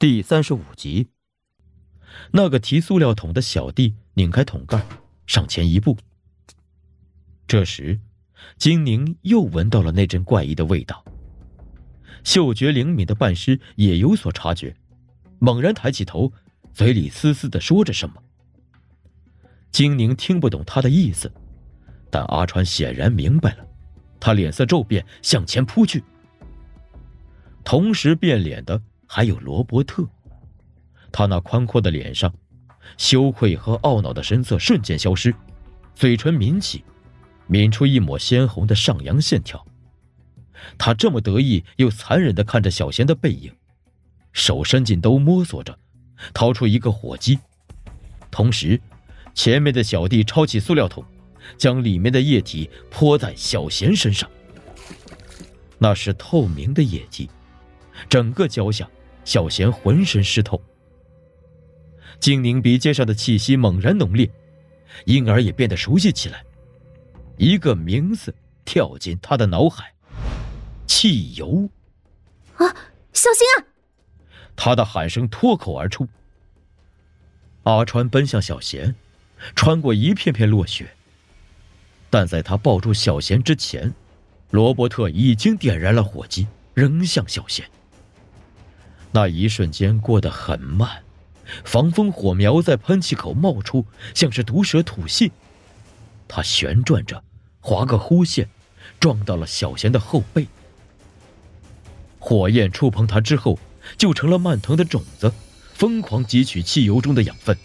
[0.00, 1.08] 第三十五集。
[2.30, 4.80] 那个提塑料桶的小弟拧开桶盖，
[5.26, 5.96] 上前一步。
[7.48, 7.98] 这时，
[8.56, 11.04] 金宁又闻到了那阵怪异的味道。
[12.22, 14.76] 嗅觉灵敏的半尸也有所察觉，
[15.40, 16.32] 猛然抬起头，
[16.72, 18.22] 嘴里嘶嘶的说着什么。
[19.72, 21.32] 金宁听不懂他的意思，
[22.08, 23.66] 但阿川显然明白了，
[24.20, 26.04] 他脸色骤变，向前扑去。
[27.64, 28.80] 同时变脸的
[29.10, 30.06] 还有罗伯特，
[31.10, 32.32] 他那宽阔的脸上，
[32.98, 35.34] 羞愧和懊恼的神色瞬间消失，
[35.94, 36.84] 嘴唇抿起，
[37.46, 39.66] 抿出一抹鲜红的上扬线条。
[40.76, 43.50] 他这么得意又残忍的看着小贤的背影，
[44.32, 45.76] 手伸进兜摸索着，
[46.34, 47.38] 掏出一个火机，
[48.30, 48.78] 同时，
[49.34, 51.02] 前面的小弟抄起塑料桶，
[51.56, 54.28] 将里面的液体泼在小贤身上。
[55.78, 57.30] 那是透明的液体，
[58.08, 58.88] 整个脚下，
[59.24, 60.62] 小贤浑身湿透。
[62.20, 64.30] 金宁鼻尖上的气息猛然浓烈，
[65.04, 66.44] 因而也变得熟悉起来，
[67.36, 69.92] 一个名字跳进他的脑海。
[70.86, 71.68] 汽油，
[72.56, 72.66] 啊！
[73.12, 73.64] 小心啊！
[74.56, 76.08] 他的喊声脱口而出。
[77.64, 78.94] 阿川奔向小贤，
[79.54, 80.88] 穿过一片片落雪。
[82.10, 83.94] 但在他抱住小贤之前，
[84.50, 87.68] 罗伯特已经点燃了火机，扔向小贤。
[89.12, 91.02] 那一瞬间过得很慢，
[91.64, 95.30] 防风火苗在喷气口冒出，像是毒蛇吐信。
[96.26, 97.22] 他旋转着，
[97.60, 98.48] 划个弧线，
[99.00, 100.46] 撞到了小贤的后背。
[102.18, 103.58] 火焰触碰它之后，
[103.96, 105.32] 就成了蔓藤的种子，
[105.72, 107.56] 疯狂汲取汽油中的养分，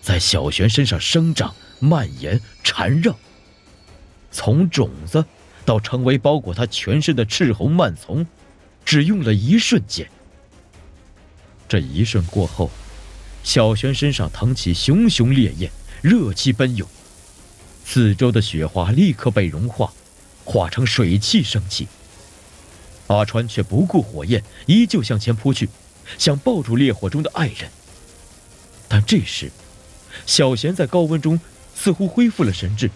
[0.00, 3.16] 在小璇身上生长、蔓延、缠绕。
[4.32, 5.24] 从种子
[5.64, 8.26] 到成为包裹他全身的赤红蔓丛，
[8.84, 10.10] 只用了一瞬间。
[11.72, 12.70] 这一瞬过后，
[13.42, 16.86] 小璇身上腾起熊熊烈焰，热气奔涌，
[17.82, 19.90] 四周的雪花立刻被融化，
[20.44, 21.88] 化成水汽升起。
[23.06, 25.70] 阿川却不顾火焰，依旧向前扑去，
[26.18, 27.70] 想抱住烈火中的爱人。
[28.86, 29.50] 但这时，
[30.26, 31.40] 小贤在高温中
[31.74, 32.90] 似乎恢复了神智，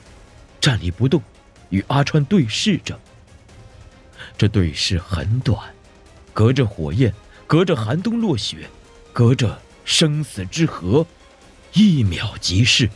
[0.61, 1.23] 站立不动，
[1.71, 3.01] 与阿川对视着。
[4.37, 5.75] 这对视很短，
[6.35, 7.15] 隔着火焰，
[7.47, 8.69] 隔着寒冬落雪，
[9.13, 11.07] 隔着生死之河，
[11.75, 12.91] 一秒即逝。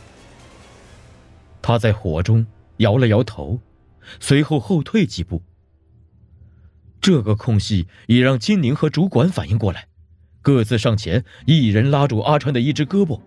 [1.61, 2.45] 他在火中
[2.77, 3.59] 摇了摇头，
[4.19, 5.41] 随后后退几步。
[6.99, 9.87] 这个空隙也让金宁和主管反应过来，
[10.41, 13.19] 各自上前，一人拉住阿川的一只胳膊。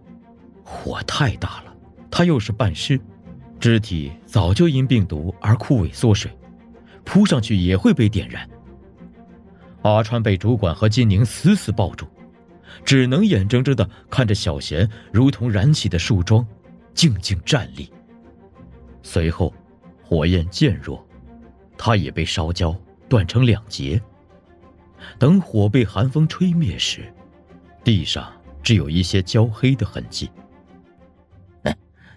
[0.63, 1.75] 火太大了，
[2.11, 3.01] 他又是半尸，
[3.59, 6.31] 肢体早就因病毒而枯萎缩水，
[7.05, 8.49] 扑上去也会被点燃。
[9.85, 12.07] 阿川被主管和金宁死死抱住，
[12.85, 16.47] 只能眼睁睁的看着小贤如同燃起的树桩，
[16.93, 17.91] 静静站立。
[19.03, 19.55] 随后，
[20.03, 21.07] 火焰渐弱，
[21.79, 22.77] 他也被烧焦。
[23.07, 24.01] 断成两截。
[25.19, 27.13] 等火被寒风吹灭时，
[27.85, 30.31] 地上只有一些焦黑的痕迹。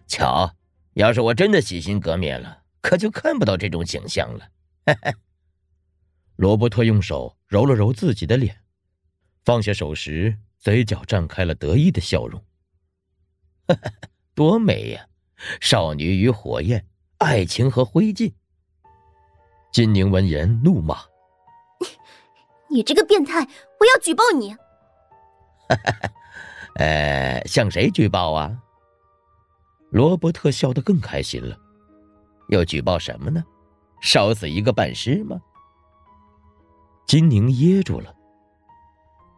[0.07, 0.49] 巧，
[0.93, 4.47] 要是我真的洗心革面了，可就看不到这种景象了。
[6.37, 8.63] 罗伯特用手揉了揉自己的脸，
[9.45, 12.43] 放下手时，嘴角绽开了得意的笑容。
[14.35, 15.07] 多美呀！
[15.61, 16.85] 少女与火焰，
[17.19, 18.33] 爱情和灰烬。
[19.71, 20.97] 金宁闻言怒骂
[22.69, 24.53] ：“你这个变态，我要举报你！”
[25.69, 26.09] 哈哈，
[26.75, 28.57] 呃，向谁举报啊？
[29.91, 31.57] 罗伯特笑得更开心了。
[32.49, 33.43] 要举报什么呢？
[34.01, 35.39] 烧死一个半尸吗？
[37.07, 38.13] 金宁噎住了。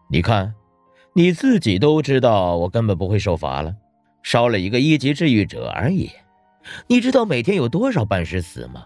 [0.09, 0.53] 你看，
[1.13, 3.75] 你自己都知道，我根本不会受罚了，
[4.24, 6.09] 烧了一个一级治愈者而已。
[6.88, 8.85] 你知道每天有多少半尸死吗？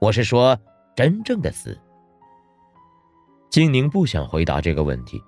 [0.00, 0.58] 我是说。
[0.96, 1.78] 真正的死，
[3.48, 5.18] 金宁不想回答这个问题，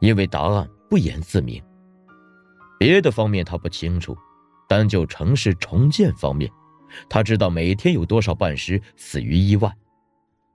[0.00, 1.62] 因为答案不言自明。
[2.78, 4.16] 别的方面他不清楚，
[4.66, 6.50] 单就城市重建方面，
[7.10, 9.70] 他知道每天有多少半尸死于意外。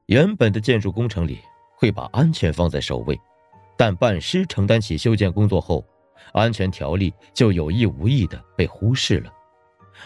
[0.08, 1.38] 原本的建筑工程里
[1.80, 3.18] 会把安全放在首位，
[3.78, 5.86] 但半尸承担起修建工作后，
[6.34, 9.32] 安全条例就有意无意的被忽视了，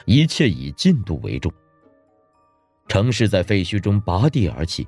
[0.06, 1.52] 一切以进度为重。
[2.90, 4.86] 城市在废墟中拔地而起，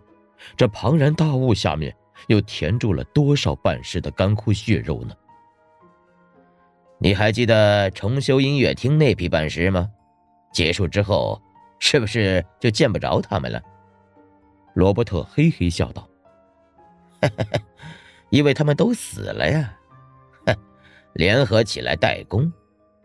[0.58, 1.96] 这庞然大物下面
[2.28, 5.16] 又填住了多少半尸的干枯血肉呢？
[7.00, 9.90] 你还记得重修音乐厅那批半尸吗？
[10.52, 11.42] 结束之后，
[11.80, 13.62] 是不是就见不着他们了？
[14.74, 16.08] 罗伯特嘿嘿笑道
[18.30, 19.78] ：“因为他们都死了呀。
[21.14, 22.52] 联合起来代工。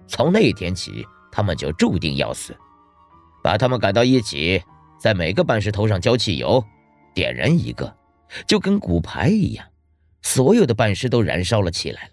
[0.07, 2.57] 从那天起，他们就注定要死。
[3.43, 4.63] 把他们赶到一起，
[4.99, 6.65] 在每个办事头上浇汽油，
[7.15, 7.97] 点燃一个，
[8.47, 9.67] 就跟骨牌一样，
[10.23, 12.13] 所有的办事都燃烧了起来了。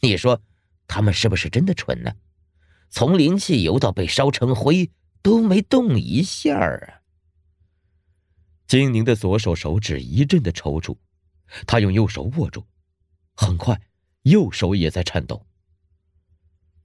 [0.00, 0.40] 你说，
[0.88, 2.12] 他们是不是真的蠢呢？
[2.90, 4.90] 从淋汽油到被烧成灰，
[5.22, 7.00] 都没动一下啊！
[8.68, 10.94] 金宁的左手手指一阵的抽搐，
[11.66, 12.62] 他用右手握住，
[13.34, 13.80] 很快，
[14.24, 15.46] 右手也在颤抖。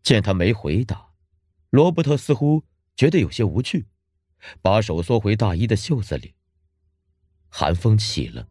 [0.01, 1.09] 见他没回答，
[1.71, 2.63] 罗伯特似乎
[2.95, 3.85] 觉得有些无趣，
[4.61, 6.33] 把手缩回大衣的袖子里。
[7.49, 8.47] 寒风起了，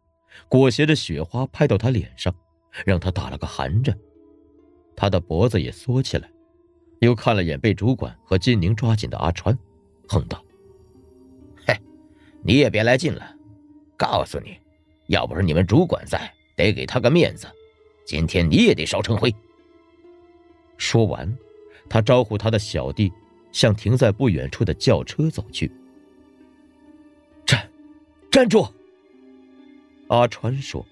[0.46, 2.34] 裹挟着雪花拍到他脸上，
[2.84, 3.98] 让他打了个寒颤。
[4.94, 6.30] 他的脖子也缩起来，
[7.00, 9.58] 又看了眼被主管和金宁抓紧的阿川，
[10.08, 10.44] 哼道：“，
[12.42, 13.36] 你也别来劲了。
[13.96, 14.56] 告诉你，
[15.06, 17.46] 要不是你们主管在，得给他个面子，
[18.04, 19.32] 今天你也得烧成灰。”
[20.76, 21.38] 说完，
[21.88, 23.12] 他招呼他的小弟
[23.52, 25.70] 向停在不远处的轿车走去。
[27.46, 27.70] 站，
[28.30, 28.66] 站住！
[30.08, 30.84] 阿川说。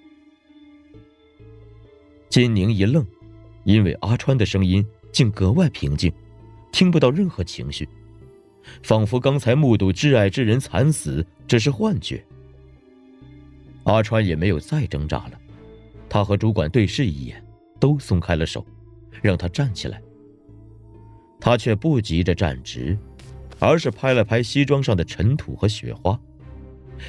[2.28, 3.04] 金宁一愣，
[3.64, 6.12] 因为阿川的声音竟格外平静，
[6.70, 7.88] 听不到任何情绪，
[8.82, 12.24] 仿佛刚才目睹挚爱之人惨死只是幻觉。
[13.84, 15.40] 阿川也没有再挣扎了，
[16.08, 17.44] 他和主管对视一眼，
[17.78, 18.64] 都松开了手。
[19.22, 20.00] 让他站起来，
[21.38, 22.96] 他却不急着站直，
[23.58, 26.18] 而是拍了拍西装上的尘土和雪花，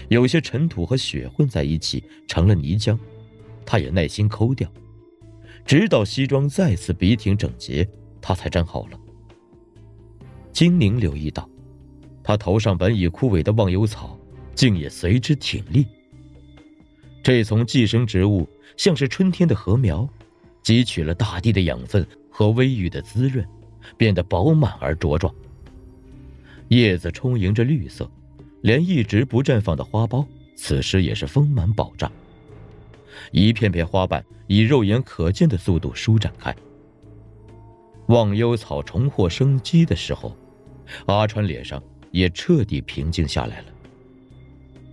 [0.10, 3.00] 有些尘土和雪混在一起成了泥浆，
[3.66, 4.70] 他也耐心抠掉，
[5.64, 7.88] 直到西装再次笔挺整洁，
[8.20, 9.00] 他才站好了。
[10.52, 11.50] 金宁留意到，
[12.24, 14.18] 他头上本已枯萎的忘忧草，
[14.54, 15.86] 竟也随之挺立。
[17.24, 20.08] 这丛寄生植物像是春天的禾苗。
[20.64, 23.44] 汲取了大地的养分和微雨的滋润，
[23.98, 25.34] 变得饱满而茁壮。
[26.68, 28.08] 叶子充盈着绿色，
[28.62, 30.24] 连一直不绽放的花苞，
[30.56, 32.12] 此时也是丰满饱胀。
[33.32, 36.56] 一片片花瓣以肉眼可见的速度舒展开。
[38.06, 40.38] 忘忧草重获生机的时候，
[41.06, 43.66] 阿川脸上也彻底平静下来了。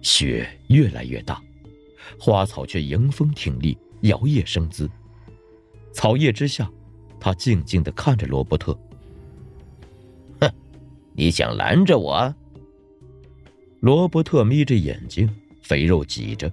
[0.02, 1.42] 雪越来越大，
[2.18, 4.88] 花草却迎风挺立，摇曳生姿。
[5.92, 6.70] 草叶之下，
[7.18, 8.78] 他静静的看着罗伯特。
[10.40, 10.50] 哼，
[11.12, 12.34] 你想拦着我？
[13.80, 15.28] 罗伯特眯着眼睛，
[15.62, 16.50] 肥肉挤着，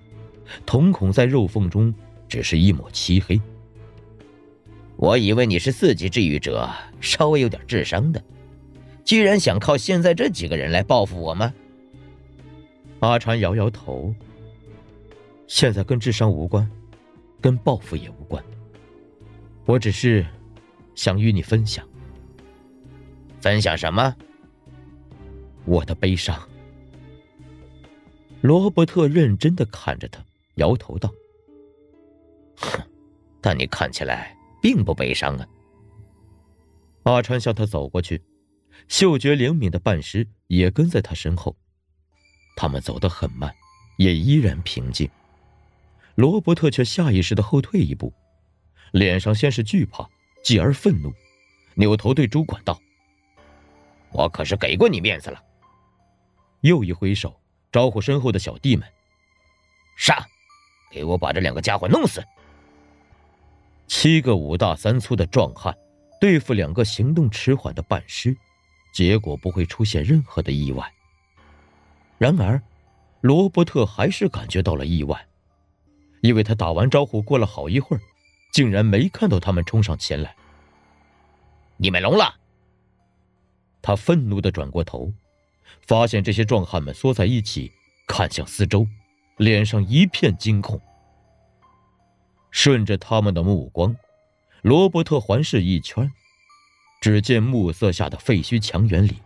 [0.65, 1.93] 瞳孔在肉缝中
[2.27, 3.39] 只是一抹漆黑。
[4.95, 6.69] 我以为你是四级治愈者，
[7.01, 8.23] 稍微有点智商的，
[9.05, 11.53] 居然想靠现在这几个人来报复我吗？
[12.99, 14.13] 阿川摇摇头。
[15.47, 16.67] 现在跟智商无关，
[17.39, 18.43] 跟报复也无关。
[19.65, 20.25] 我只是
[20.95, 21.87] 想与你分享，
[23.39, 24.15] 分享什么？
[25.65, 26.35] 我的悲伤。
[28.41, 30.19] 罗伯特认真的看着他，
[30.55, 31.11] 摇头道
[32.57, 32.81] ：“哼，
[33.39, 35.47] 但你看起来并不悲伤啊。”
[37.03, 38.19] 阿川向他走过去，
[38.87, 41.55] 嗅觉灵敏的半师也跟在他身后。
[42.55, 43.53] 他们走得很慢，
[43.97, 45.09] 也依然平静。
[46.15, 48.13] 罗伯特却下意识的后退一步。
[48.91, 50.09] 脸上先是惧怕，
[50.41, 51.11] 继而愤怒，
[51.73, 52.79] 扭头对主管道
[54.13, 55.43] ：“我可是给过你面子了。”
[56.61, 57.37] 又一挥手，
[57.71, 58.87] 招呼身后的小弟们
[59.97, 60.25] ：“杀！
[60.89, 62.23] 给我把这两个家伙弄死！”
[63.87, 65.75] 七个五大三粗的壮汉
[66.21, 68.35] 对付两个行动迟缓的半尸，
[68.95, 70.89] 结果不会出现任何的意外。
[72.17, 72.63] 然而，
[73.19, 75.27] 罗伯特还是感觉到了意外，
[76.21, 77.99] 因为他打完招呼，过了好一会儿。
[78.53, 80.33] 竟然没看到他们冲上前来。
[81.75, 82.35] 你们聋了！
[83.81, 85.11] 他愤怒的转过头，
[85.81, 87.69] 发现这些壮汉们缩在一起，
[88.07, 88.87] 看向四周，
[89.35, 90.79] 脸上一片惊恐。
[92.49, 93.93] 顺着他们的目光，
[94.61, 96.09] 罗伯特环视一圈，
[97.01, 99.17] 只见暮色下的废墟墙垣里，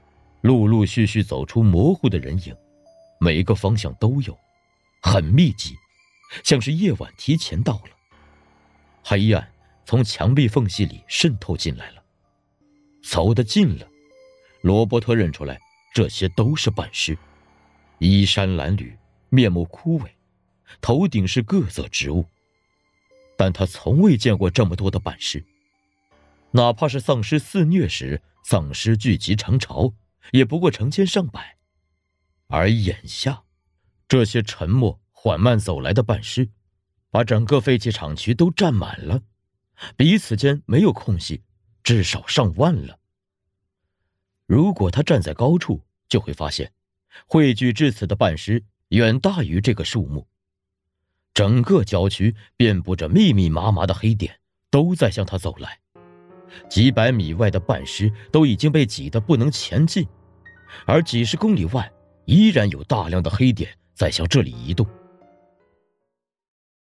[0.42, 2.56] 陆陆续续走出模糊的人影，
[3.20, 4.38] 每个方向都有，
[5.02, 5.76] 很密集，
[6.44, 7.90] 像是夜晚提前到了。
[9.04, 9.52] 黑暗
[9.86, 12.04] 从墙壁缝隙里渗透进来了，
[13.02, 13.88] 走得近了，
[14.62, 15.58] 罗伯特认出来，
[15.94, 17.18] 这些都是半尸，
[17.98, 18.92] 衣衫褴褛，
[19.30, 20.08] 面目枯萎，
[20.82, 22.26] 头顶是各色植物。
[23.38, 25.44] 但他从未见过这么多的半尸，
[26.52, 29.94] 哪怕是丧尸肆虐时，丧尸聚集成潮，
[30.32, 31.58] 也不过成千上百，
[32.48, 33.44] 而眼下，
[34.08, 36.50] 这些沉默缓慢走来的半尸。
[37.12, 39.24] 把整个废弃厂区都占满了，
[39.98, 41.42] 彼此间没有空隙，
[41.82, 43.00] 至少上万了。
[44.46, 46.72] 如果他站在高处，就会发现，
[47.26, 50.28] 汇聚至此的半尸远大于这个数目。
[51.34, 54.40] 整个郊区遍布着密密麻麻的黑点，
[54.70, 55.80] 都在向他走来。
[56.70, 60.08] 几百米外的半尸都已经被挤得不能前进，
[60.86, 61.92] 而几十公里外
[62.26, 64.86] 依然有大量的黑点在向这里移动。